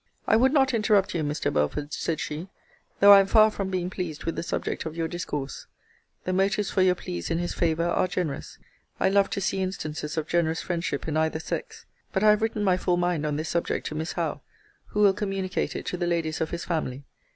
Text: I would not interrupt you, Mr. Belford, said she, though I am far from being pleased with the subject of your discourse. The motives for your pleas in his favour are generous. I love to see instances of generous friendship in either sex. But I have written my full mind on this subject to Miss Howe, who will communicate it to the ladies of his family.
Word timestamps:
I 0.25 0.35
would 0.35 0.51
not 0.51 0.73
interrupt 0.73 1.13
you, 1.13 1.21
Mr. 1.21 1.53
Belford, 1.53 1.93
said 1.93 2.19
she, 2.19 2.47
though 2.99 3.11
I 3.13 3.19
am 3.19 3.27
far 3.27 3.51
from 3.51 3.69
being 3.69 3.91
pleased 3.91 4.23
with 4.23 4.35
the 4.35 4.41
subject 4.41 4.83
of 4.87 4.97
your 4.97 5.07
discourse. 5.07 5.67
The 6.23 6.33
motives 6.33 6.71
for 6.71 6.81
your 6.81 6.95
pleas 6.95 7.29
in 7.29 7.37
his 7.37 7.53
favour 7.53 7.85
are 7.85 8.07
generous. 8.07 8.57
I 8.99 9.09
love 9.09 9.29
to 9.29 9.39
see 9.39 9.61
instances 9.61 10.17
of 10.17 10.27
generous 10.27 10.59
friendship 10.59 11.07
in 11.07 11.17
either 11.17 11.39
sex. 11.39 11.85
But 12.13 12.23
I 12.23 12.31
have 12.31 12.41
written 12.41 12.63
my 12.63 12.77
full 12.77 12.97
mind 12.97 13.27
on 13.27 13.35
this 13.35 13.49
subject 13.49 13.85
to 13.89 13.93
Miss 13.95 14.13
Howe, 14.13 14.41
who 14.87 15.01
will 15.03 15.13
communicate 15.13 15.75
it 15.75 15.85
to 15.85 15.97
the 15.97 16.07
ladies 16.07 16.41
of 16.41 16.49
his 16.49 16.65
family. 16.65 17.05